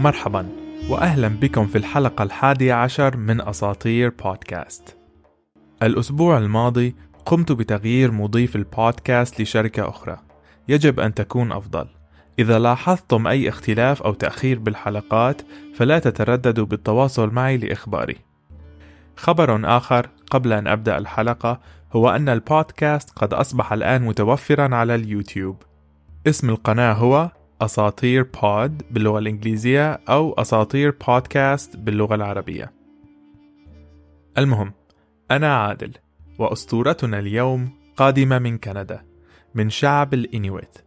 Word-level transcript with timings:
مرحبا 0.00 0.48
وأهلا 0.88 1.28
بكم 1.28 1.66
في 1.66 1.78
الحلقة 1.78 2.22
الحادية 2.22 2.74
عشر 2.74 3.16
من 3.16 3.40
أساطير 3.40 4.12
بودكاست. 4.24 4.96
الأسبوع 5.82 6.38
الماضي 6.38 6.94
قمت 7.26 7.52
بتغيير 7.52 8.12
مضيف 8.12 8.56
البودكاست 8.56 9.40
لشركة 9.40 9.88
أخرى. 9.88 10.18
يجب 10.68 11.00
أن 11.00 11.14
تكون 11.14 11.52
أفضل. 11.52 11.86
إذا 12.38 12.58
لاحظتم 12.58 13.26
أي 13.26 13.48
اختلاف 13.48 14.02
أو 14.02 14.14
تأخير 14.14 14.58
بالحلقات 14.58 15.42
فلا 15.74 15.98
تترددوا 15.98 16.66
بالتواصل 16.66 17.30
معي 17.30 17.56
لإخباري. 17.56 18.16
خبر 19.16 19.76
آخر 19.76 20.08
قبل 20.30 20.52
أن 20.52 20.66
أبدأ 20.66 20.98
الحلقة 20.98 21.60
هو 21.92 22.10
أن 22.10 22.28
البودكاست 22.28 23.10
قد 23.10 23.34
أصبح 23.34 23.72
الآن 23.72 24.02
متوفرا 24.02 24.74
على 24.74 24.94
اليوتيوب. 24.94 25.62
اسم 26.26 26.50
القناة 26.50 26.92
هو 26.92 27.30
أساطير 27.60 28.22
بود 28.22 28.82
باللغة 28.90 29.18
الإنجليزية 29.18 29.92
أو 29.92 30.32
أساطير 30.32 30.96
بودكاست 31.08 31.76
باللغة 31.76 32.14
العربية. 32.14 32.72
المهم 34.38 34.72
أنا 35.30 35.56
عادل 35.56 35.92
وأسطورتنا 36.38 37.18
اليوم 37.18 37.70
قادمة 37.96 38.38
من 38.38 38.58
كندا 38.58 39.04
من 39.54 39.70
شعب 39.70 40.14
الإنيويت 40.14 40.78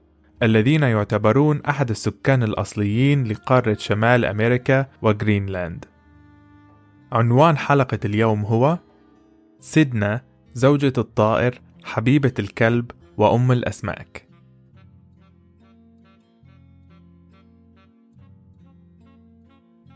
الذين 0.43 0.83
يعتبرون 0.83 1.61
أحد 1.61 1.89
السكان 1.89 2.43
الأصليين 2.43 3.23
لقارة 3.23 3.73
شمال 3.79 4.25
أمريكا 4.25 4.85
وغرينلاند. 5.01 5.85
عنوان 7.11 7.57
حلقة 7.57 7.99
اليوم 8.05 8.45
هو 8.45 8.79
سيدنا 9.59 10.21
زوجة 10.53 10.93
الطائر 10.97 11.61
حبيبة 11.83 12.33
الكلب 12.39 12.91
وأم 13.17 13.51
الأسماك. 13.51 14.22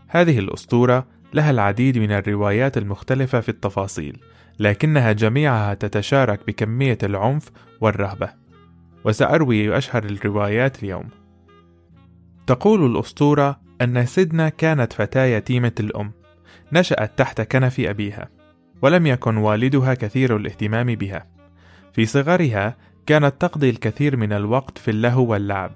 هذه 0.07 0.39
الأسطورة 0.39 1.07
لها 1.33 1.51
العديد 1.51 1.97
من 1.97 2.11
الروايات 2.11 2.77
المختلفة 2.77 3.39
في 3.39 3.49
التفاصيل، 3.49 4.19
لكنها 4.59 5.11
جميعها 5.11 5.73
تتشارك 5.73 6.47
بكمية 6.47 6.97
العنف 7.03 7.51
والرهبة. 7.81 8.29
وسأروي 9.05 9.77
أشهر 9.77 10.03
الروايات 10.03 10.83
اليوم. 10.83 11.09
تقول 12.47 12.85
الأسطورة 12.91 13.59
أن 13.81 14.05
سيدنا 14.05 14.49
كانت 14.49 14.93
فتاة 14.93 15.25
يتيمة 15.25 15.71
الأم، 15.79 16.11
نشأت 16.73 17.17
تحت 17.17 17.41
كنف 17.41 17.79
أبيها، 17.79 18.29
ولم 18.81 19.07
يكن 19.07 19.37
والدها 19.37 19.93
كثير 19.93 20.35
الاهتمام 20.35 20.95
بها. 20.95 21.27
في 21.93 22.05
صغرها 22.05 22.77
كانت 23.05 23.41
تقضي 23.41 23.69
الكثير 23.69 24.17
من 24.17 24.33
الوقت 24.33 24.77
في 24.77 24.91
اللهو 24.91 25.25
واللعب، 25.25 25.71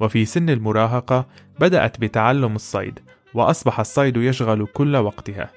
وفي 0.00 0.24
سن 0.24 0.50
المراهقة 0.50 1.26
بدأت 1.60 2.00
بتعلم 2.00 2.54
الصيد، 2.54 3.00
وأصبح 3.34 3.80
الصيد 3.80 4.16
يشغل 4.16 4.66
كل 4.66 4.96
وقتها. 4.96 5.50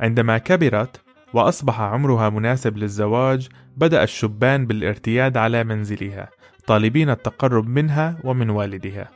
عندما 0.00 0.38
كبرت 0.38 1.00
وأصبح 1.34 1.80
عمرها 1.80 2.28
مناسب 2.28 2.76
للزواج، 2.76 3.48
بدأ 3.76 4.02
الشبان 4.02 4.66
بالارتياد 4.66 5.36
على 5.36 5.64
منزلها، 5.64 6.30
طالبين 6.66 7.10
التقرب 7.10 7.68
منها 7.68 8.18
ومن 8.24 8.50
والدها. 8.50 9.10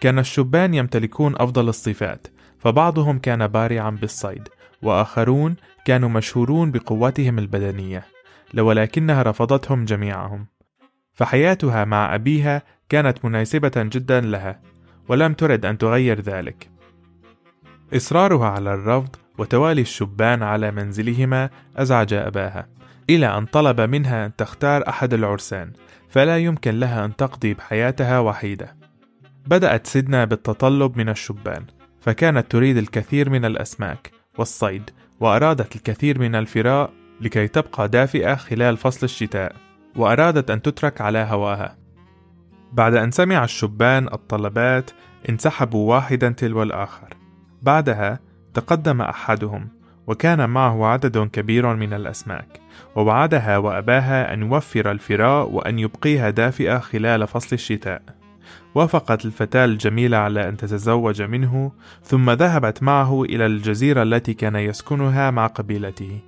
كان 0.00 0.18
الشبان 0.18 0.74
يمتلكون 0.74 1.34
أفضل 1.36 1.68
الصفات، 1.68 2.26
فبعضهم 2.58 3.18
كان 3.18 3.46
بارعا 3.46 3.90
بالصيد، 3.90 4.48
وآخرون 4.82 5.56
كانوا 5.84 6.08
مشهورون 6.08 6.70
بقوتهم 6.70 7.38
البدنية، 7.38 8.04
ولكنها 8.58 9.22
رفضتهم 9.22 9.84
جميعهم. 9.84 10.46
فحياتها 11.14 11.84
مع 11.84 12.14
أبيها 12.14 12.62
كانت 12.88 13.24
مناسبة 13.24 13.72
جدا 13.76 14.20
لها، 14.20 14.60
ولم 15.08 15.34
ترد 15.34 15.66
أن 15.66 15.78
تغير 15.78 16.20
ذلك. 16.20 16.69
إصرارها 17.96 18.46
على 18.46 18.74
الرفض 18.74 19.16
وتوالي 19.38 19.80
الشبان 19.80 20.42
على 20.42 20.70
منزلهما 20.70 21.50
أزعج 21.76 22.12
أباها، 22.14 22.68
إلى 23.10 23.38
أن 23.38 23.46
طلب 23.46 23.80
منها 23.80 24.26
أن 24.26 24.36
تختار 24.36 24.88
أحد 24.88 25.14
العرسان، 25.14 25.72
فلا 26.08 26.38
يمكن 26.38 26.80
لها 26.80 27.04
أن 27.04 27.16
تقضي 27.16 27.54
بحياتها 27.54 28.18
وحيدة. 28.18 28.76
بدأت 29.46 29.86
سيدنا 29.86 30.24
بالتطلب 30.24 30.98
من 30.98 31.08
الشبان، 31.08 31.64
فكانت 32.00 32.50
تريد 32.50 32.76
الكثير 32.76 33.30
من 33.30 33.44
الأسماك 33.44 34.10
والصيد، 34.38 34.90
وأرادت 35.20 35.76
الكثير 35.76 36.18
من 36.18 36.34
الفراء 36.34 36.90
لكي 37.20 37.48
تبقى 37.48 37.88
دافئة 37.88 38.34
خلال 38.34 38.76
فصل 38.76 39.04
الشتاء، 39.04 39.56
وأرادت 39.96 40.50
أن 40.50 40.62
تترك 40.62 41.00
على 41.00 41.18
هواها. 41.18 41.76
بعد 42.72 42.94
أن 42.94 43.10
سمع 43.10 43.44
الشبان 43.44 44.06
الطلبات 44.06 44.90
انسحبوا 45.28 45.94
واحدا 45.94 46.28
تلو 46.28 46.62
الآخر 46.62 47.19
بعدها 47.62 48.20
تقدم 48.54 49.02
أحدهم 49.02 49.68
وكان 50.06 50.50
معه 50.50 50.86
عدد 50.86 51.18
كبير 51.18 51.74
من 51.74 51.92
الأسماك 51.92 52.60
ووعدها 52.96 53.58
وأباها 53.58 54.34
أن 54.34 54.42
يوفر 54.42 54.90
الفراء 54.90 55.50
وأن 55.50 55.78
يبقيها 55.78 56.30
دافئة 56.30 56.78
خلال 56.78 57.26
فصل 57.26 57.48
الشتاء. 57.52 58.02
وافقت 58.74 59.24
الفتاة 59.24 59.64
الجميلة 59.64 60.16
على 60.16 60.48
أن 60.48 60.56
تتزوج 60.56 61.22
منه 61.22 61.72
ثم 62.02 62.30
ذهبت 62.30 62.82
معه 62.82 63.22
إلى 63.22 63.46
الجزيرة 63.46 64.02
التي 64.02 64.34
كان 64.34 64.56
يسكنها 64.56 65.30
مع 65.30 65.46
قبيلته. 65.46 66.20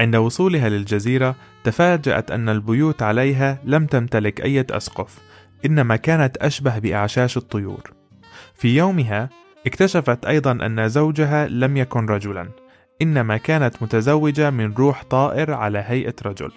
عند 0.00 0.16
وصولها 0.16 0.68
للجزيرة 0.68 1.36
تفاجأت 1.64 2.30
أن 2.30 2.48
البيوت 2.48 3.02
عليها 3.02 3.58
لم 3.64 3.86
تمتلك 3.86 4.40
أي 4.40 4.66
أسقف 4.70 5.18
إنما 5.66 5.96
كانت 5.96 6.36
أشبه 6.36 6.78
بأعشاش 6.78 7.36
الطيور. 7.36 7.92
في 8.54 8.76
يومها 8.76 9.30
اكتشفت 9.66 10.26
أيضا 10.26 10.52
أن 10.52 10.88
زوجها 10.88 11.48
لم 11.48 11.76
يكن 11.76 12.06
رجلا 12.06 12.48
إنما 13.02 13.36
كانت 13.36 13.82
متزوجة 13.82 14.50
من 14.50 14.74
روح 14.74 15.04
طائر 15.04 15.52
على 15.54 15.84
هيئة 15.86 16.14
رجل. 16.26 16.52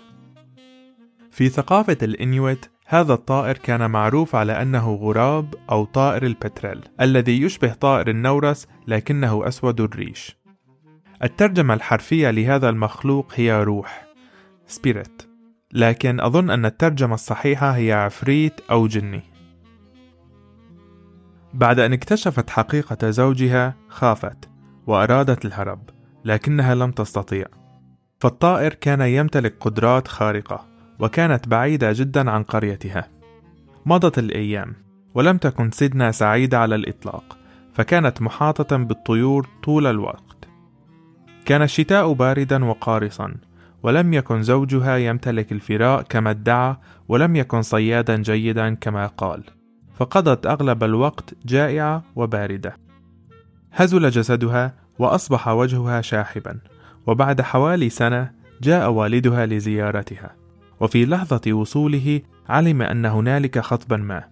في 1.31 1.49
ثقافة 1.49 1.97
الإنيويت 2.01 2.65
هذا 2.87 3.13
الطائر 3.13 3.57
كان 3.57 3.91
معروف 3.91 4.35
على 4.35 4.61
أنه 4.61 4.93
غراب 4.93 5.55
أو 5.71 5.85
طائر 5.85 6.25
البتريل 6.25 6.81
الذي 7.01 7.41
يشبه 7.41 7.73
طائر 7.73 8.09
النورس 8.09 8.67
لكنه 8.87 9.47
أسود 9.47 9.81
الريش. 9.81 10.37
الترجمة 11.23 11.73
الحرفية 11.73 12.29
لهذا 12.29 12.69
المخلوق 12.69 13.31
هي 13.35 13.63
روح 13.63 14.05
سبيريت 14.67 15.21
لكن 15.73 16.19
أظن 16.19 16.49
أن 16.49 16.65
الترجمة 16.65 17.13
الصحيحة 17.13 17.71
هي 17.71 17.91
عفريت 17.93 18.61
أو 18.71 18.87
جني. 18.87 19.32
بعد 21.53 21.79
أن 21.79 21.93
اكتشفت 21.93 22.49
حقيقة 22.49 23.09
زوجها 23.09 23.75
خافت 23.87 24.49
وأرادت 24.87 25.45
الهرب 25.45 25.89
لكنها 26.25 26.75
لم 26.75 26.91
تستطيع. 26.91 27.45
فالطائر 28.19 28.73
كان 28.73 29.01
يمتلك 29.01 29.55
قدرات 29.59 30.07
خارقة 30.07 30.65
وكانت 30.99 31.47
بعيدة 31.47 31.91
جدا 31.91 32.31
عن 32.31 32.43
قريتها. 32.43 33.07
مضت 33.85 34.19
الأيام 34.19 34.75
ولم 35.13 35.37
تكن 35.37 35.71
سيدنا 35.71 36.11
سعيدة 36.11 36.59
على 36.59 36.75
الإطلاق 36.75 37.37
فكانت 37.73 38.21
محاطة 38.21 38.77
بالطيور 38.77 39.47
طول 39.63 39.87
الوقت. 39.87 40.47
كان 41.45 41.61
الشتاء 41.61 42.13
باردا 42.13 42.65
وقارصا 42.65 43.35
ولم 43.83 44.13
يكن 44.13 44.43
زوجها 44.43 44.97
يمتلك 44.97 45.51
الفراء 45.51 46.01
كما 46.01 46.29
ادعى 46.29 46.75
ولم 47.07 47.35
يكن 47.35 47.61
صيادا 47.61 48.17
جيدا 48.17 48.73
كما 48.73 49.07
قال. 49.07 49.43
فقضت 49.95 50.45
أغلب 50.45 50.83
الوقت 50.83 51.33
جائعة 51.45 52.03
وباردة. 52.15 52.77
هزل 53.73 54.09
جسدها 54.09 54.73
وأصبح 54.99 55.47
وجهها 55.47 56.01
شاحبا، 56.01 56.59
وبعد 57.07 57.41
حوالي 57.41 57.89
سنة 57.89 58.31
جاء 58.61 58.91
والدها 58.91 59.45
لزيارتها، 59.45 60.35
وفي 60.79 61.05
لحظة 61.05 61.53
وصوله 61.53 62.21
علم 62.49 62.81
أن 62.81 63.05
هنالك 63.05 63.59
خطبا 63.59 63.97
ما، 63.97 64.23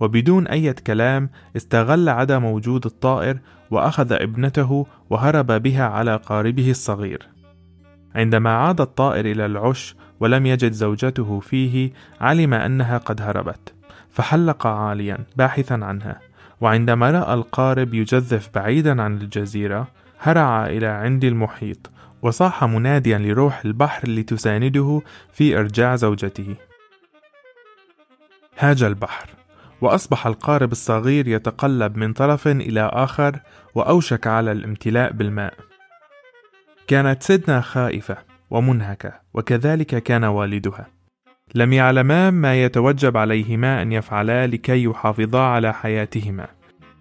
وبدون 0.00 0.46
أي 0.46 0.72
كلام 0.72 1.30
استغل 1.56 2.08
عدم 2.08 2.44
وجود 2.44 2.86
الطائر 2.86 3.38
وأخذ 3.70 4.12
ابنته 4.12 4.86
وهرب 5.10 5.46
بها 5.46 5.84
على 5.84 6.16
قاربه 6.16 6.70
الصغير. 6.70 7.28
عندما 8.14 8.50
عاد 8.50 8.80
الطائر 8.80 9.26
إلى 9.26 9.46
العش 9.46 9.96
ولم 10.20 10.46
يجد 10.46 10.72
زوجته 10.72 11.40
فيه 11.40 11.92
علم 12.20 12.54
أنها 12.54 12.98
قد 12.98 13.22
هربت 13.22 13.74
فحلق 14.12 14.66
عاليا 14.66 15.18
باحثا 15.36 15.74
عنها. 15.74 16.20
وعندما 16.60 17.10
رأى 17.10 17.34
القارب 17.34 17.94
يجذف 17.94 18.50
بعيدا 18.54 19.02
عن 19.02 19.16
الجزيرة 19.16 19.88
هرع 20.20 20.66
إلى 20.66 20.86
عند 20.86 21.24
المحيط 21.24 21.90
وصاح 22.22 22.64
مناديا 22.64 23.18
لروح 23.18 23.64
البحر 23.64 24.08
لتسانده 24.08 25.02
في 25.32 25.58
إرجاع 25.58 25.96
زوجته. 25.96 26.56
هاج 28.58 28.82
البحر. 28.82 29.30
وأصبح 29.80 30.26
القارب 30.26 30.72
الصغير 30.72 31.28
يتقلب 31.28 31.96
من 31.96 32.12
طرف 32.12 32.48
إلى 32.48 32.90
آخر 32.92 33.40
وأوشك 33.74 34.26
على 34.26 34.52
الامتلاء 34.52 35.12
بالماء. 35.12 35.54
كانت 36.86 37.22
سيدنا 37.22 37.60
خائفة 37.60 38.16
ومنهكة 38.50 39.12
وكذلك 39.34 40.02
كان 40.02 40.24
والدها. 40.24 40.97
لم 41.54 41.72
يعلما 41.72 42.30
ما 42.30 42.64
يتوجب 42.64 43.16
عليهما 43.16 43.82
أن 43.82 43.92
يفعلا 43.92 44.46
لكي 44.46 44.84
يحافظا 44.84 45.40
على 45.40 45.74
حياتهما. 45.74 46.46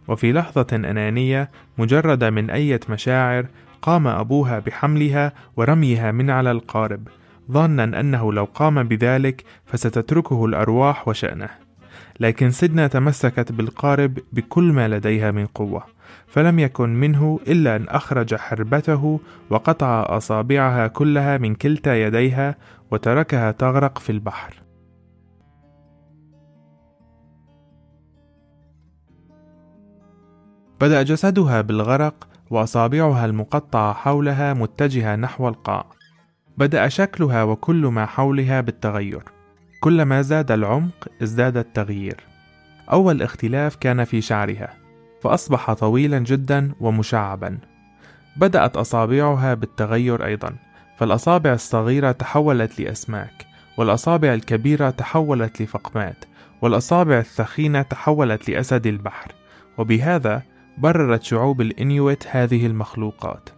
وفي 0.07 0.33
لحظة 0.33 0.67
أنانية 0.73 1.51
مجردة 1.77 2.29
من 2.29 2.49
أية 2.49 2.79
مشاعر 2.89 3.45
قام 3.81 4.07
أبوها 4.07 4.59
بحملها 4.59 5.33
ورميها 5.57 6.11
من 6.11 6.29
على 6.29 6.51
القارب 6.51 7.07
ظانا 7.51 7.99
أنه 7.99 8.33
لو 8.33 8.45
قام 8.45 8.83
بذلك 8.83 9.43
فستتركه 9.65 10.45
الأرواح 10.45 11.07
وشأنه. 11.07 11.49
لكن 12.19 12.51
سيدنا 12.51 12.87
تمسكت 12.87 13.51
بالقارب 13.51 14.19
بكل 14.33 14.63
ما 14.63 14.87
لديها 14.87 15.31
من 15.31 15.45
قوة 15.45 15.83
فلم 16.27 16.59
يكن 16.59 16.89
منه 16.89 17.39
إلا 17.47 17.75
أن 17.75 17.85
أخرج 17.87 18.35
حربته 18.35 19.19
وقطع 19.49 20.17
أصابعها 20.17 20.87
كلها 20.87 21.37
من 21.37 21.55
كلتا 21.55 21.95
يديها 21.95 22.55
وتركها 22.91 23.51
تغرق 23.51 23.97
في 23.97 24.11
البحر. 24.11 24.63
بدأ 30.81 31.01
جسدها 31.03 31.61
بالغرق 31.61 32.27
وأصابعها 32.49 33.25
المقطعة 33.25 33.93
حولها 33.93 34.53
متجهة 34.53 35.15
نحو 35.15 35.47
القاع. 35.47 35.85
بدأ 36.57 36.87
شكلها 36.87 37.43
وكل 37.43 37.85
ما 37.85 38.05
حولها 38.05 38.61
بالتغير. 38.61 39.23
كلما 39.81 40.21
زاد 40.21 40.51
العمق 40.51 41.07
ازداد 41.23 41.57
التغيير. 41.57 42.23
أول 42.91 43.21
اختلاف 43.21 43.75
كان 43.75 44.03
في 44.03 44.21
شعرها 44.21 44.73
فأصبح 45.21 45.73
طويلا 45.73 46.19
جدا 46.19 46.71
ومشعبا. 46.79 47.57
بدأت 48.37 48.77
أصابعها 48.77 49.53
بالتغير 49.53 50.25
أيضا. 50.25 50.55
فالأصابع 50.97 51.53
الصغيرة 51.53 52.11
تحولت 52.11 52.79
لأسماك 52.79 53.47
والأصابع 53.77 54.33
الكبيرة 54.33 54.89
تحولت 54.89 55.61
لفقمات 55.61 56.25
والأصابع 56.61 57.19
الثخينة 57.19 57.81
تحولت 57.81 58.49
لأسد 58.49 58.87
البحر. 58.87 59.31
وبهذا 59.77 60.41
بررت 60.77 61.23
شعوب 61.23 61.61
الإنيويت 61.61 62.23
هذه 62.27 62.65
المخلوقات. 62.65 63.49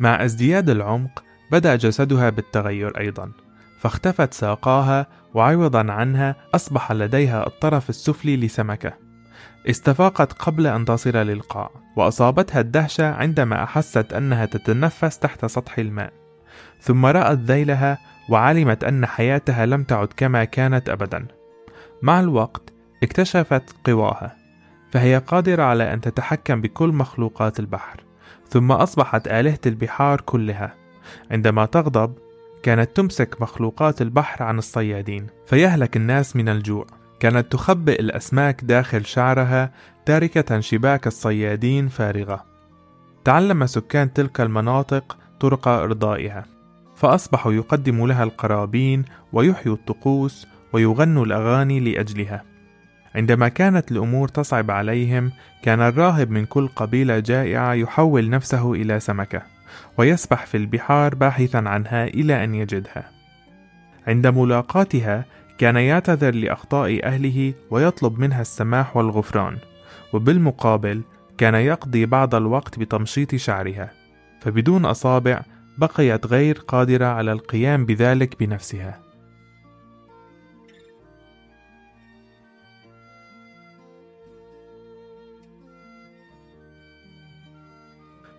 مع 0.00 0.24
ازدياد 0.24 0.70
العمق 0.70 1.24
بدأ 1.52 1.76
جسدها 1.76 2.30
بالتغير 2.30 3.00
أيضا 3.00 3.32
فاختفت 3.80 4.34
ساقاها 4.34 5.06
وعوضا 5.34 5.92
عنها 5.92 6.36
أصبح 6.54 6.92
لديها 6.92 7.46
الطرف 7.46 7.90
السفلي 7.90 8.36
لسمكة. 8.36 8.92
استفاقت 9.70 10.32
قبل 10.32 10.66
أن 10.66 10.84
تصل 10.84 11.16
للقاع 11.16 11.70
وأصابتها 11.96 12.60
الدهشة 12.60 13.10
عندما 13.10 13.62
أحست 13.62 14.12
أنها 14.12 14.46
تتنفس 14.46 15.18
تحت 15.18 15.46
سطح 15.46 15.78
الماء. 15.78 16.27
ثم 16.80 17.06
رأت 17.06 17.38
ذيلها 17.38 17.98
وعلمت 18.28 18.84
أن 18.84 19.06
حياتها 19.06 19.66
لم 19.66 19.82
تعد 19.82 20.08
كما 20.16 20.44
كانت 20.44 20.88
أبدا. 20.88 21.26
مع 22.02 22.20
الوقت 22.20 22.62
اكتشفت 23.02 23.76
قواها 23.86 24.36
فهي 24.92 25.18
قادرة 25.18 25.62
على 25.62 25.94
أن 25.94 26.00
تتحكم 26.00 26.60
بكل 26.60 26.88
مخلوقات 26.88 27.60
البحر 27.60 28.00
ثم 28.48 28.72
أصبحت 28.72 29.28
آلهة 29.28 29.58
البحار 29.66 30.20
كلها. 30.20 30.74
عندما 31.30 31.66
تغضب 31.66 32.14
كانت 32.62 32.96
تمسك 32.96 33.42
مخلوقات 33.42 34.02
البحر 34.02 34.42
عن 34.42 34.58
الصيادين 34.58 35.26
فيهلك 35.46 35.96
الناس 35.96 36.36
من 36.36 36.48
الجوع. 36.48 36.86
كانت 37.20 37.52
تخبئ 37.52 38.00
الأسماك 38.00 38.64
داخل 38.64 39.06
شعرها 39.06 39.72
تاركة 40.06 40.60
شباك 40.60 41.06
الصيادين 41.06 41.88
فارغة. 41.88 42.44
تعلم 43.24 43.66
سكان 43.66 44.12
تلك 44.12 44.40
المناطق 44.40 45.18
طرق 45.40 45.68
إرضائها 45.68 46.44
فأصبحوا 46.96 47.52
يقدموا 47.52 48.08
لها 48.08 48.24
القرابين 48.24 49.04
ويحيوا 49.32 49.74
الطقوس 49.74 50.46
ويغنوا 50.72 51.24
الأغاني 51.24 51.80
لأجلها. 51.80 52.44
عندما 53.14 53.48
كانت 53.48 53.92
الأمور 53.92 54.28
تصعب 54.28 54.70
عليهم 54.70 55.32
كان 55.62 55.80
الراهب 55.80 56.30
من 56.30 56.46
كل 56.46 56.68
قبيلة 56.68 57.18
جائعة 57.18 57.72
يحول 57.72 58.30
نفسه 58.30 58.72
إلى 58.72 59.00
سمكة 59.00 59.42
ويسبح 59.98 60.46
في 60.46 60.56
البحار 60.56 61.14
باحثا 61.14 61.58
عنها 61.58 62.06
إلى 62.06 62.44
أن 62.44 62.54
يجدها. 62.54 63.10
عند 64.06 64.26
ملاقاتها 64.26 65.24
كان 65.58 65.76
يعتذر 65.76 66.34
لأخطاء 66.34 67.06
أهله 67.06 67.54
ويطلب 67.70 68.20
منها 68.20 68.40
السماح 68.40 68.96
والغفران 68.96 69.56
وبالمقابل 70.12 71.02
كان 71.38 71.54
يقضي 71.54 72.06
بعض 72.06 72.34
الوقت 72.34 72.78
بتمشيط 72.78 73.34
شعرها. 73.34 73.97
فبدون 74.40 74.84
أصابع 74.84 75.42
بقيت 75.78 76.26
غير 76.26 76.58
قادرة 76.58 77.06
على 77.06 77.32
القيام 77.32 77.86
بذلك 77.86 78.38
بنفسها. 78.40 79.08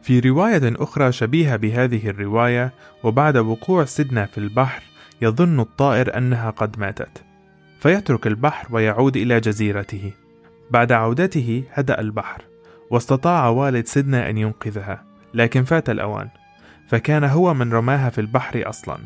في 0.01 0.19
رواية 0.19 0.61
أخرى 0.63 1.11
شبيهة 1.11 1.55
بهذه 1.55 2.09
الرواية 2.09 2.73
وبعد 3.03 3.37
وقوع 3.37 3.85
سيدنا 3.85 4.25
في 4.25 4.37
البحر 4.37 4.83
يظن 5.21 5.59
الطائر 5.59 6.17
أنها 6.17 6.49
قد 6.49 6.79
ماتت. 6.79 7.23
فيترك 7.79 8.27
البحر 8.27 8.75
ويعود 8.75 9.17
إلى 9.17 9.39
جزيرته. 9.39 10.13
بعد 10.71 10.91
عودته 10.91 11.63
هدأ 11.71 11.99
البحر 11.99 12.41
واستطاع 12.89 13.49
والد 13.49 13.85
سيدنا 13.85 14.29
أن 14.29 14.37
ينقذها. 14.37 15.08
لكن 15.33 15.63
فات 15.63 15.89
الأوان 15.89 16.29
فكان 16.87 17.23
هو 17.23 17.53
من 17.53 17.73
رماها 17.73 18.09
في 18.09 18.21
البحر 18.21 18.69
أصلا. 18.69 18.97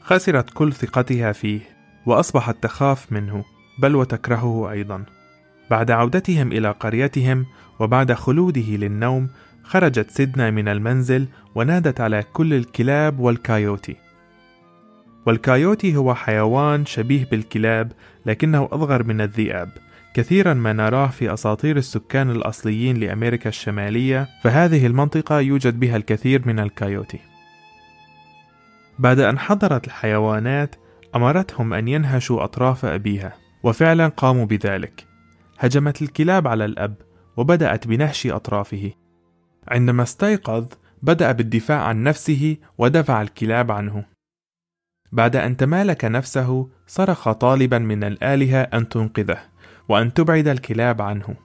خسرت 0.00 0.50
كل 0.50 0.72
ثقتها 0.72 1.32
فيه 1.32 1.60
وأصبحت 2.06 2.62
تخاف 2.62 3.12
منه 3.12 3.44
بل 3.78 3.96
وتكرهه 3.96 4.70
أيضا. 4.70 5.04
بعد 5.70 5.90
عودتهم 5.90 6.52
إلى 6.52 6.70
قريتهم 6.70 7.46
وبعد 7.78 8.12
خلوده 8.12 8.76
للنوم 8.76 9.28
خرجت 9.62 10.10
سيدنا 10.10 10.50
من 10.50 10.68
المنزل 10.68 11.28
ونادت 11.54 12.00
على 12.00 12.22
كل 12.32 12.54
الكلاب 12.54 13.20
والكايوتي. 13.20 13.96
والكايوتي 15.26 15.96
هو 15.96 16.14
حيوان 16.14 16.86
شبيه 16.86 17.24
بالكلاب 17.24 17.92
لكنه 18.26 18.68
أصغر 18.72 19.02
من 19.02 19.20
الذئاب. 19.20 19.70
كثيرا 20.18 20.54
ما 20.54 20.72
نراه 20.72 21.06
في 21.06 21.32
أساطير 21.32 21.76
السكان 21.76 22.30
الأصليين 22.30 22.96
لأمريكا 22.96 23.48
الشمالية 23.48 24.28
فهذه 24.42 24.86
المنطقة 24.86 25.40
يوجد 25.40 25.80
بها 25.80 25.96
الكثير 25.96 26.48
من 26.48 26.58
الكايوتي. 26.58 27.18
بعد 28.98 29.20
أن 29.20 29.38
حضرت 29.38 29.86
الحيوانات 29.86 30.76
أمرتهم 31.14 31.74
أن 31.74 31.88
ينهشوا 31.88 32.44
أطراف 32.44 32.84
أبيها 32.84 33.32
وفعلا 33.62 34.08
قاموا 34.08 34.44
بذلك. 34.44 35.06
هجمت 35.58 36.02
الكلاب 36.02 36.48
على 36.48 36.64
الأب 36.64 36.94
وبدأت 37.36 37.86
بنهش 37.86 38.26
أطرافه. 38.26 38.92
عندما 39.68 40.02
استيقظ 40.02 40.66
بدأ 41.02 41.32
بالدفاع 41.32 41.82
عن 41.82 42.02
نفسه 42.02 42.56
ودفع 42.78 43.22
الكلاب 43.22 43.70
عنه. 43.70 44.04
بعد 45.12 45.36
أن 45.36 45.56
تمالك 45.56 46.04
نفسه 46.04 46.68
صرخ 46.86 47.32
طالبا 47.32 47.78
من 47.78 48.04
الآلهة 48.04 48.60
أن 48.62 48.88
تنقذه. 48.88 49.57
وأن 49.88 50.14
تبعد 50.14 50.48
الكلاب 50.48 51.02
عنه. 51.02 51.36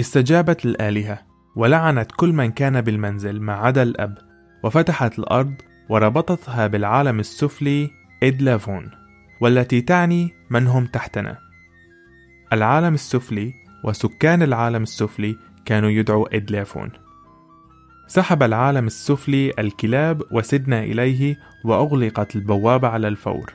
استجابت 0.00 0.64
الآلهة 0.64 1.18
ولعنت 1.56 2.12
كل 2.12 2.32
من 2.32 2.50
كان 2.50 2.80
بالمنزل 2.80 3.40
ما 3.40 3.52
عدا 3.52 3.82
الأب 3.82 4.18
وفتحت 4.62 5.18
الأرض 5.18 5.54
وربطتها 5.88 6.66
بالعالم 6.66 7.20
السفلي 7.20 7.90
إدلافون 8.22 8.90
والتي 9.40 9.80
تعني 9.80 10.32
من 10.50 10.66
هم 10.66 10.86
تحتنا. 10.86 11.38
العالم 12.52 12.94
السفلي 12.94 13.52
وسكان 13.84 14.42
العالم 14.42 14.82
السفلي 14.82 15.36
كانوا 15.64 15.90
يدعوا 15.90 16.36
إدلافون 16.36 16.90
سحب 18.06 18.42
العالم 18.42 18.86
السفلي 18.86 19.52
الكلاب 19.58 20.22
وسدنا 20.32 20.82
إليه 20.82 21.36
وأغلقت 21.64 22.36
البوابة 22.36 22.88
على 22.88 23.08
الفور. 23.08 23.52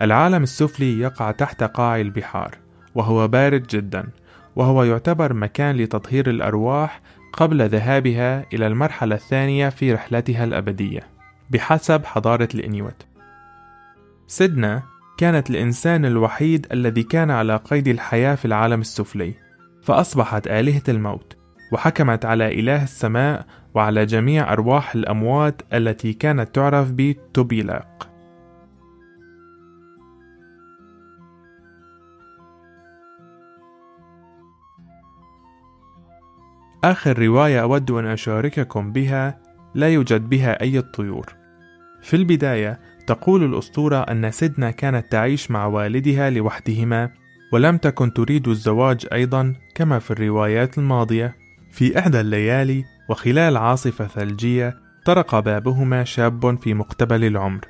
العالم 0.00 0.42
السفلي 0.42 0.98
يقع 1.00 1.30
تحت 1.30 1.62
قاع 1.62 2.00
البحار، 2.00 2.58
وهو 2.94 3.28
بارد 3.28 3.66
جدا، 3.66 4.08
وهو 4.56 4.84
يعتبر 4.84 5.32
مكان 5.32 5.76
لتطهير 5.76 6.30
الأرواح 6.30 7.00
قبل 7.32 7.68
ذهابها 7.68 8.46
إلى 8.52 8.66
المرحلة 8.66 9.14
الثانية 9.14 9.68
في 9.68 9.92
رحلتها 9.92 10.44
الأبدية، 10.44 11.00
بحسب 11.50 12.04
حضارة 12.04 12.48
الإنيوت. 12.54 13.06
سيدنا 14.26 14.82
كانت 15.18 15.50
الإنسان 15.50 16.04
الوحيد 16.04 16.66
الذي 16.72 17.02
كان 17.02 17.30
على 17.30 17.56
قيد 17.56 17.88
الحياة 17.88 18.34
في 18.34 18.44
العالم 18.44 18.80
السفلي، 18.80 19.34
فأصبحت 19.82 20.46
آلهة 20.46 20.82
الموت، 20.88 21.36
وحكمت 21.72 22.24
على 22.24 22.60
إله 22.60 22.82
السماء 22.82 23.46
وعلى 23.74 24.06
جميع 24.06 24.52
أرواح 24.52 24.94
الأموات 24.94 25.62
التي 25.72 26.12
كانت 26.12 26.54
تعرف 26.54 26.90
بتوبيلاق 26.92 28.13
آخر 36.84 37.18
رواية 37.18 37.62
أود 37.62 37.90
أن 37.90 38.06
أشارككم 38.06 38.92
بها 38.92 39.38
لا 39.74 39.88
يوجد 39.88 40.28
بها 40.28 40.62
أي 40.62 40.82
طيور. 40.82 41.26
في 42.02 42.16
البداية 42.16 42.80
تقول 43.06 43.44
الأسطورة 43.44 43.96
أن 43.96 44.30
سيدنا 44.30 44.70
كانت 44.70 45.12
تعيش 45.12 45.50
مع 45.50 45.66
والدها 45.66 46.30
لوحدهما 46.30 47.10
ولم 47.52 47.76
تكن 47.76 48.12
تريد 48.12 48.48
الزواج 48.48 49.06
أيضا 49.12 49.54
كما 49.74 49.98
في 49.98 50.10
الروايات 50.10 50.78
الماضية. 50.78 51.36
في 51.72 51.98
إحدى 51.98 52.20
الليالي 52.20 52.84
وخلال 53.08 53.56
عاصفة 53.56 54.06
ثلجية 54.06 54.74
طرق 55.04 55.38
بابهما 55.38 56.04
شاب 56.04 56.58
في 56.62 56.74
مقتبل 56.74 57.24
العمر. 57.24 57.60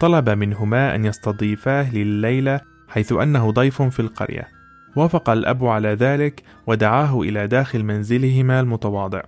طلب 0.00 0.30
منهما 0.30 0.94
أن 0.94 1.04
يستضيفاه 1.04 1.94
لليلة 1.94 2.60
حيث 2.88 3.12
أنه 3.12 3.50
ضيف 3.50 3.82
في 3.82 4.00
القرية. 4.00 4.55
وافق 4.96 5.30
الأب 5.30 5.64
على 5.64 5.88
ذلك 5.88 6.42
ودعاه 6.66 7.20
إلى 7.20 7.46
داخل 7.46 7.84
منزلهما 7.84 8.60
المتواضع. 8.60 9.22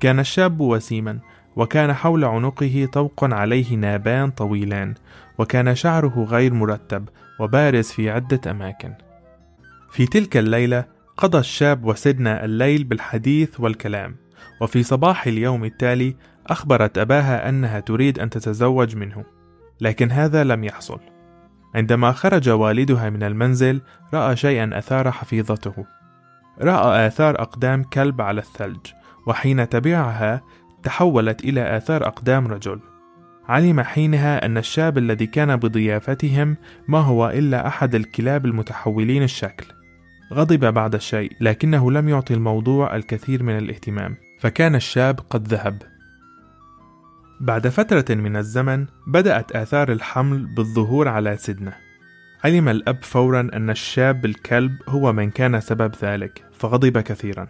كان 0.00 0.20
الشاب 0.20 0.60
وسيما 0.60 1.18
وكان 1.56 1.92
حول 1.92 2.24
عنقه 2.24 2.88
طوق 2.92 3.24
عليه 3.24 3.76
نابان 3.76 4.30
طويلان 4.30 4.94
وكان 5.38 5.74
شعره 5.74 6.26
غير 6.30 6.54
مرتب 6.54 7.08
وبارز 7.40 7.86
في 7.86 8.10
عدة 8.10 8.50
أماكن. 8.50 8.92
في 9.90 10.06
تلك 10.06 10.36
الليلة 10.36 10.84
قضى 11.16 11.38
الشاب 11.38 11.84
وسيدنا 11.84 12.44
الليل 12.44 12.84
بالحديث 12.84 13.60
والكلام 13.60 14.16
وفي 14.60 14.82
صباح 14.82 15.26
اليوم 15.26 15.64
التالي 15.64 16.16
أخبرت 16.46 16.98
أباها 16.98 17.48
أنها 17.48 17.80
تريد 17.80 18.18
أن 18.18 18.30
تتزوج 18.30 18.96
منه 18.96 19.24
لكن 19.80 20.10
هذا 20.10 20.44
لم 20.44 20.64
يحصل. 20.64 21.00
عندما 21.76 22.12
خرج 22.12 22.48
والدها 22.48 23.10
من 23.10 23.22
المنزل 23.22 23.80
رأى 24.14 24.36
شيئا 24.36 24.78
أثار 24.78 25.10
حفيظته. 25.10 25.86
رأى 26.60 27.06
آثار 27.06 27.42
أقدام 27.42 27.82
كلب 27.82 28.20
على 28.20 28.40
الثلج 28.40 28.86
وحين 29.26 29.68
تبعها 29.68 30.42
تحولت 30.82 31.44
إلى 31.44 31.76
آثار 31.76 32.06
أقدام 32.06 32.46
رجل. 32.46 32.80
علم 33.48 33.80
حينها 33.80 34.46
أن 34.46 34.58
الشاب 34.58 34.98
الذي 34.98 35.26
كان 35.26 35.56
بضيافتهم 35.56 36.56
ما 36.88 36.98
هو 36.98 37.28
إلا 37.28 37.66
أحد 37.66 37.94
الكلاب 37.94 38.46
المتحولين 38.46 39.22
الشكل. 39.22 39.66
غضب 40.32 40.74
بعد 40.74 40.94
الشيء 40.94 41.32
لكنه 41.40 41.90
لم 41.90 42.08
يعطي 42.08 42.34
الموضوع 42.34 42.96
الكثير 42.96 43.42
من 43.42 43.58
الاهتمام 43.58 44.16
فكان 44.40 44.74
الشاب 44.74 45.20
قد 45.30 45.48
ذهب. 45.48 45.95
بعد 47.40 47.68
فترة 47.68 48.14
من 48.14 48.36
الزمن 48.36 48.86
بدأت 49.06 49.56
آثار 49.56 49.92
الحمل 49.92 50.46
بالظهور 50.46 51.08
على 51.08 51.36
سيدنا. 51.36 51.72
علم 52.44 52.68
الأب 52.68 53.02
فورا 53.02 53.40
أن 53.40 53.70
الشاب 53.70 54.24
الكلب 54.24 54.76
هو 54.88 55.12
من 55.12 55.30
كان 55.30 55.60
سبب 55.60 55.94
ذلك 56.02 56.44
فغضب 56.52 56.98
كثيرا. 56.98 57.48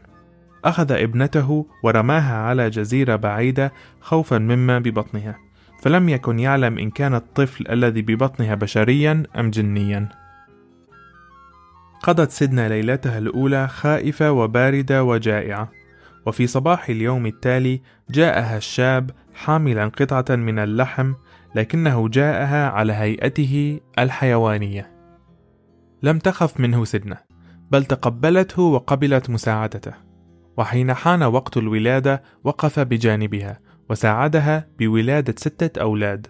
أخذ 0.64 0.92
ابنته 0.92 1.66
ورماها 1.82 2.36
على 2.36 2.70
جزيرة 2.70 3.16
بعيدة 3.16 3.72
خوفا 4.00 4.38
مما 4.38 4.78
ببطنها 4.78 5.36
فلم 5.82 6.08
يكن 6.08 6.38
يعلم 6.38 6.78
إن 6.78 6.90
كان 6.90 7.14
الطفل 7.14 7.68
الذي 7.70 8.02
ببطنها 8.02 8.54
بشريا 8.54 9.22
أم 9.36 9.50
جنيا. 9.50 10.08
قضت 12.02 12.30
سيدنا 12.30 12.68
ليلتها 12.68 13.18
الأولى 13.18 13.68
خائفة 13.68 14.32
وباردة 14.32 15.04
وجائعة 15.04 15.72
وفي 16.26 16.46
صباح 16.46 16.88
اليوم 16.88 17.26
التالي 17.26 17.80
جاءها 18.10 18.56
الشاب 18.56 19.10
حاملا 19.36 19.88
قطعة 19.88 20.36
من 20.36 20.58
اللحم 20.58 21.12
لكنه 21.54 22.08
جاءها 22.08 22.70
على 22.70 22.92
هيئته 22.92 23.80
الحيوانية. 23.98 24.90
لم 26.02 26.18
تخف 26.18 26.60
منه 26.60 26.84
سدنة 26.84 27.16
بل 27.70 27.84
تقبلته 27.84 28.62
وقبلت 28.62 29.30
مساعدته. 29.30 29.92
وحين 30.56 30.94
حان 30.94 31.22
وقت 31.22 31.56
الولادة 31.56 32.22
وقف 32.44 32.80
بجانبها 32.80 33.60
وساعدها 33.90 34.68
بولادة 34.78 35.34
ستة 35.38 35.80
أولاد. 35.80 36.26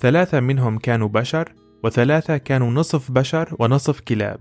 ثلاثة 0.00 0.40
منهم 0.40 0.78
كانوا 0.78 1.08
بشر 1.08 1.54
وثلاثة 1.84 2.36
كانوا 2.36 2.70
نصف 2.70 3.10
بشر 3.10 3.56
ونصف 3.58 4.00
كلاب. 4.00 4.40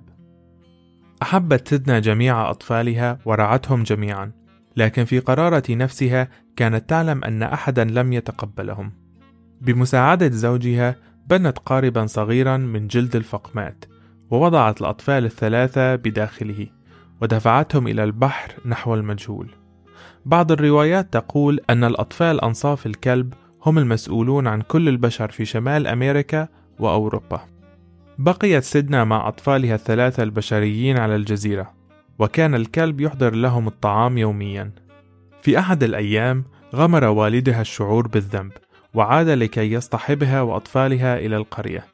أحبت 1.21 1.67
سدنة 1.67 1.99
جميع 1.99 2.49
أطفالها 2.49 3.19
ورعتهم 3.25 3.83
جميعا. 3.83 4.31
لكن 4.77 5.05
في 5.05 5.19
قرارة 5.19 5.63
نفسها 5.69 6.27
كانت 6.59 6.89
تعلم 6.89 7.23
أن 7.23 7.43
أحدا 7.43 7.83
لم 7.83 8.13
يتقبلهم. 8.13 8.91
بمساعدة 9.61 10.29
زوجها 10.29 10.95
بنت 11.27 11.57
قاربا 11.57 12.05
صغيرا 12.05 12.57
من 12.57 12.87
جلد 12.87 13.15
الفقمات 13.15 13.85
ووضعت 14.29 14.81
الأطفال 14.81 15.25
الثلاثة 15.25 15.95
بداخله 15.95 16.67
ودفعتهم 17.21 17.87
إلى 17.87 18.03
البحر 18.03 18.53
نحو 18.65 18.95
المجهول. 18.95 19.49
بعض 20.25 20.51
الروايات 20.51 21.13
تقول 21.13 21.59
أن 21.69 21.83
الأطفال 21.83 22.41
أنصاف 22.41 22.85
الكلب 22.85 23.33
هم 23.65 23.77
المسؤولون 23.77 24.47
عن 24.47 24.61
كل 24.61 24.89
البشر 24.89 25.31
في 25.31 25.45
شمال 25.45 25.87
أمريكا 25.87 26.47
وأوروبا. 26.79 27.41
بقيت 28.17 28.63
سيدنا 28.63 29.03
مع 29.03 29.27
أطفالها 29.27 29.75
الثلاثة 29.75 30.23
البشريين 30.23 30.97
على 30.97 31.15
الجزيرة 31.15 31.73
وكان 32.19 32.55
الكلب 32.55 33.01
يحضر 33.01 33.35
لهم 33.35 33.67
الطعام 33.67 34.17
يوميا. 34.17 34.88
في 35.41 35.59
أحد 35.59 35.83
الأيام 35.83 36.45
غمر 36.75 37.03
والدها 37.03 37.61
الشعور 37.61 38.07
بالذنب 38.07 38.51
وعاد 38.93 39.29
لكي 39.29 39.71
يصطحبها 39.71 40.41
وأطفالها 40.41 41.17
إلى 41.17 41.37
القرية. 41.37 41.85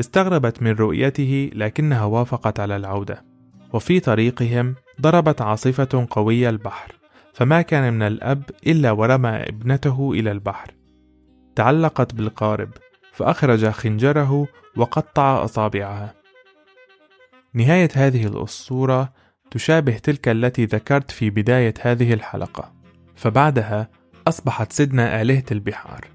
استغربت 0.00 0.62
من 0.62 0.70
رؤيته 0.70 1.50
لكنها 1.54 2.04
وافقت 2.04 2.60
على 2.60 2.76
العودة. 2.76 3.24
وفي 3.72 4.00
طريقهم 4.00 4.74
ضربت 5.00 5.42
عاصفة 5.42 6.06
قوية 6.10 6.50
البحر 6.50 6.92
فما 7.32 7.62
كان 7.62 7.92
من 7.92 8.02
الأب 8.02 8.42
إلا 8.66 8.90
ورمى 8.90 9.28
ابنته 9.28 10.12
إلى 10.12 10.32
البحر. 10.32 10.70
تعلقت 11.56 12.14
بالقارب 12.14 12.68
فأخرج 13.12 13.66
خنجره 13.66 14.48
وقطع 14.76 15.44
أصابعها. 15.44 16.14
نهاية 17.54 17.88
هذه 17.94 18.26
الأسطورة 18.26 19.12
تشابه 19.50 19.98
تلك 19.98 20.28
التي 20.28 20.64
ذكرت 20.64 21.10
في 21.10 21.30
بداية 21.30 21.74
هذه 21.80 22.12
الحلقة. 22.12 22.83
فبعدها 23.16 23.88
أصبحت 24.28 24.72
سيدنا 24.72 25.22
آلهة 25.22 25.44
البحار 25.52 26.14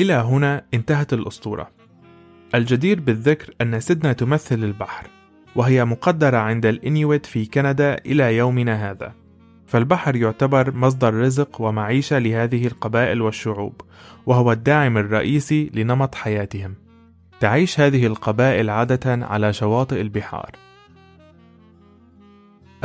إلى 0.00 0.14
هنا 0.14 0.64
انتهت 0.74 1.12
الأسطورة. 1.12 1.70
الجدير 2.54 3.00
بالذكر 3.00 3.54
أن 3.60 3.80
سيدنا 3.80 4.12
تمثل 4.12 4.64
البحر، 4.64 5.06
وهي 5.56 5.84
مقدرة 5.84 6.36
عند 6.36 6.66
الإنيويت 6.66 7.26
في 7.26 7.46
كندا 7.46 7.94
إلى 7.94 8.36
يومنا 8.36 8.90
هذا. 8.90 9.25
فالبحر 9.66 10.16
يعتبر 10.16 10.74
مصدر 10.74 11.14
رزق 11.14 11.60
ومعيشة 11.60 12.18
لهذه 12.18 12.66
القبائل 12.66 13.22
والشعوب، 13.22 13.80
وهو 14.26 14.52
الداعم 14.52 14.98
الرئيسي 14.98 15.70
لنمط 15.74 16.14
حياتهم. 16.14 16.74
تعيش 17.40 17.80
هذه 17.80 18.06
القبائل 18.06 18.70
عادة 18.70 19.26
على 19.26 19.52
شواطئ 19.52 20.00
البحار. 20.00 20.50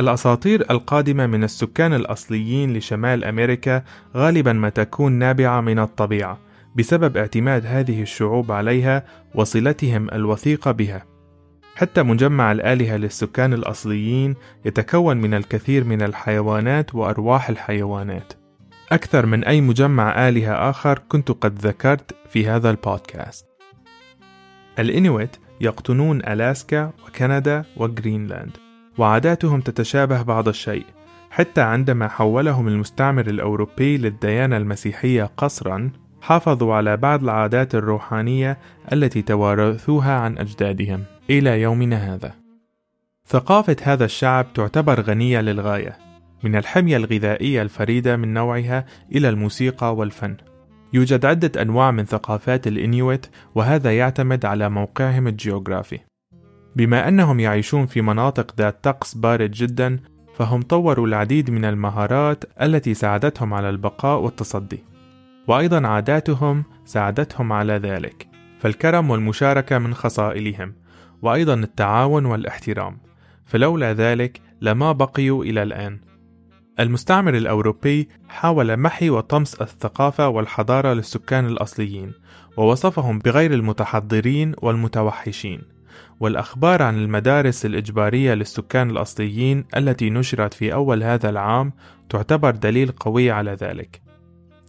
الأساطير 0.00 0.70
القادمة 0.70 1.26
من 1.26 1.44
السكان 1.44 1.94
الأصليين 1.94 2.76
لشمال 2.76 3.24
أمريكا 3.24 3.82
غالبا 4.16 4.52
ما 4.52 4.68
تكون 4.68 5.12
نابعة 5.12 5.60
من 5.60 5.78
الطبيعة، 5.78 6.38
بسبب 6.76 7.16
اعتماد 7.16 7.66
هذه 7.66 8.02
الشعوب 8.02 8.52
عليها 8.52 9.04
وصلتهم 9.34 10.10
الوثيقة 10.10 10.72
بها. 10.72 11.11
حتى 11.74 12.02
مجمع 12.02 12.52
الآلهة 12.52 12.96
للسكان 12.96 13.52
الأصليين 13.52 14.34
يتكون 14.64 15.16
من 15.16 15.34
الكثير 15.34 15.84
من 15.84 16.02
الحيوانات 16.02 16.94
وأرواح 16.94 17.48
الحيوانات. 17.48 18.32
أكثر 18.92 19.26
من 19.26 19.44
أي 19.44 19.60
مجمع 19.60 20.28
آلهة 20.28 20.70
آخر 20.70 20.98
كنت 21.08 21.30
قد 21.30 21.58
ذكرت 21.58 22.14
في 22.28 22.48
هذا 22.48 22.70
البودكاست. 22.70 23.46
الإنويت 24.78 25.36
يقطنون 25.60 26.20
ألاسكا 26.20 26.90
وكندا 27.06 27.64
وغرينلاند، 27.76 28.56
وعاداتهم 28.98 29.60
تتشابه 29.60 30.22
بعض 30.22 30.48
الشيء، 30.48 30.84
حتى 31.30 31.60
عندما 31.60 32.08
حولهم 32.08 32.68
المستعمر 32.68 33.26
الأوروبي 33.26 33.98
للديانة 33.98 34.56
المسيحية 34.56 35.30
قصرًا، 35.36 35.90
حافظوا 36.20 36.74
على 36.74 36.96
بعض 36.96 37.22
العادات 37.22 37.74
الروحانية 37.74 38.58
التي 38.92 39.22
توارثوها 39.22 40.12
عن 40.18 40.38
أجدادهم 40.38 41.04
إلى 41.32 41.60
يومنا 41.60 42.14
هذا. 42.14 42.34
ثقافة 43.26 43.76
هذا 43.82 44.04
الشعب 44.04 44.52
تعتبر 44.54 45.00
غنية 45.00 45.40
للغاية، 45.40 45.98
من 46.42 46.56
الحمية 46.56 46.96
الغذائية 46.96 47.62
الفريدة 47.62 48.16
من 48.16 48.34
نوعها 48.34 48.86
إلى 49.12 49.28
الموسيقى 49.28 49.96
والفن. 49.96 50.36
يوجد 50.92 51.26
عدة 51.26 51.62
أنواع 51.62 51.90
من 51.90 52.04
ثقافات 52.04 52.66
الإنيويت 52.66 53.26
وهذا 53.54 53.96
يعتمد 53.98 54.44
على 54.44 54.68
موقعهم 54.68 55.28
الجيوغرافي. 55.28 55.98
بما 56.76 57.08
أنهم 57.08 57.40
يعيشون 57.40 57.86
في 57.86 58.00
مناطق 58.00 58.54
ذات 58.58 58.84
طقس 58.84 59.14
بارد 59.14 59.50
جدا، 59.50 60.00
فهم 60.34 60.62
طوروا 60.62 61.06
العديد 61.06 61.50
من 61.50 61.64
المهارات 61.64 62.44
التي 62.62 62.94
ساعدتهم 62.94 63.54
على 63.54 63.70
البقاء 63.70 64.20
والتصدي. 64.20 64.84
وأيضا 65.48 65.86
عاداتهم 65.86 66.64
ساعدتهم 66.84 67.52
على 67.52 67.72
ذلك 67.72 68.26
فالكرم 68.60 69.10
والمشاركة 69.10 69.78
من 69.78 69.94
خصائلهم 69.94 70.74
وأيضا 71.22 71.54
التعاون 71.54 72.26
والاحترام. 72.26 72.98
فلولا 73.44 73.92
ذلك 73.92 74.40
لما 74.60 74.92
بقيوا 74.92 75.44
إلى 75.44 75.62
الآن. 75.62 76.00
المستعمر 76.80 77.34
الأوروبي 77.34 78.08
حاول 78.28 78.76
محي 78.76 79.10
وطمس 79.10 79.54
الثقافة 79.54 80.28
والحضارة 80.28 80.92
للسكان 80.92 81.46
الأصليين 81.46 82.12
ووصفهم 82.56 83.18
بغير 83.18 83.54
المتحضرين 83.54 84.54
والمتوحشين. 84.62 85.62
والأخبار 86.20 86.82
عن 86.82 86.98
المدارس 86.98 87.66
الإجبارية 87.66 88.34
للسكان 88.34 88.90
الأصليين 88.90 89.64
التي 89.76 90.10
نشرت 90.10 90.54
في 90.54 90.74
أول 90.74 91.02
هذا 91.02 91.30
العام 91.30 91.72
تعتبر 92.08 92.50
دليل 92.50 92.92
قوي 92.92 93.30
على 93.30 93.50
ذلك. 93.50 94.01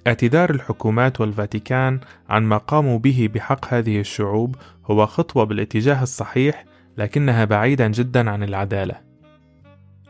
اعتذار 0.07 0.49
الحكومات 0.49 1.21
والفاتيكان 1.21 1.99
عن 2.29 2.43
ما 2.43 2.57
قاموا 2.57 2.99
به 2.99 3.29
بحق 3.33 3.73
هذه 3.73 3.99
الشعوب 3.99 4.55
هو 4.85 5.05
خطوة 5.05 5.43
بالاتجاه 5.43 6.03
الصحيح 6.03 6.65
لكنها 6.97 7.45
بعيدا 7.45 7.87
جدا 7.87 8.29
عن 8.29 8.43
العدالة. 8.43 8.95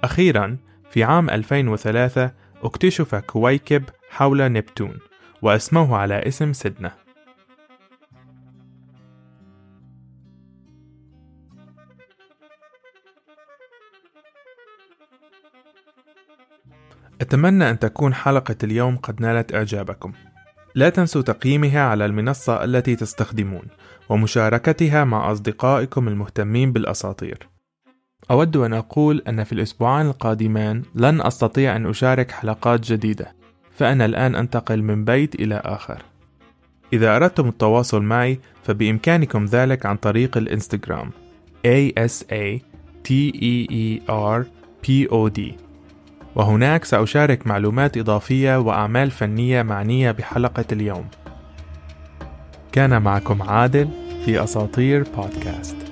أخيرا 0.03 0.57
في 0.91 1.03
عام 1.03 1.29
2003 1.29 2.31
اكتشف 2.63 3.15
كويكب 3.15 3.83
حول 4.09 4.51
نبتون 4.51 4.97
وأسموه 5.41 5.97
على 5.97 6.27
اسم 6.27 6.53
سدنة 6.53 7.02
أتمنى 17.23 17.69
أن 17.69 17.79
تكون 17.79 18.13
حلقة 18.13 18.55
اليوم 18.63 18.97
قد 18.97 19.21
نالت 19.21 19.55
إعجابكم. 19.55 20.11
لا 20.75 20.89
تنسوا 20.89 21.21
تقييمها 21.21 21.81
على 21.81 22.05
المنصة 22.05 22.63
التي 22.63 22.95
تستخدمون، 22.95 23.63
ومشاركتها 24.09 25.03
مع 25.03 25.31
أصدقائكم 25.31 26.07
المهتمين 26.07 26.71
بالأساطير. 26.71 27.47
أود 28.31 28.57
أن 28.57 28.73
أقول 28.73 29.23
أن 29.27 29.43
في 29.43 29.51
الأسبوعان 29.51 30.07
القادمان 30.07 30.83
لن 30.95 31.21
أستطيع 31.21 31.75
أن 31.75 31.85
أشارك 31.85 32.31
حلقات 32.31 32.79
جديدة، 32.91 33.33
فأنا 33.77 34.05
الآن 34.05 34.35
أنتقل 34.35 34.81
من 34.81 35.05
بيت 35.05 35.35
إلى 35.35 35.61
آخر. 35.65 36.01
إذا 36.93 37.15
أردتم 37.15 37.47
التواصل 37.47 38.03
معي 38.03 38.39
فبإمكانكم 38.63 39.45
ذلك 39.45 39.85
عن 39.85 39.95
طريق 39.95 40.37
الإنستغرام 40.37 41.11
A 41.67 41.91
S 41.99 42.23
A 42.31 42.59
T 43.07 43.31
E 43.33 43.67
E 43.71 44.01
R 44.09 44.43
P 44.83 45.07
O 45.09 45.29
D 45.37 45.41
وهناك 46.35 46.85
سأشارك 46.85 47.47
معلومات 47.47 47.97
إضافية 47.97 48.59
وأعمال 48.59 49.11
فنية 49.11 49.61
معنية 49.61 50.11
بحلقة 50.11 50.65
اليوم. 50.71 51.05
كان 52.71 53.01
معكم 53.01 53.41
عادل 53.41 53.89
في 54.25 54.43
أساطير 54.43 55.03
بودكاست. 55.17 55.82